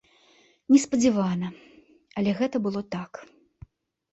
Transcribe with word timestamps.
Неспадзявана, 0.75 1.49
але 2.21 2.31
гэта 2.41 2.57
было 2.65 2.81
так. 2.97 3.21